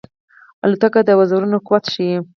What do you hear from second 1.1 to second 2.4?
وزرونو قوت ښيي.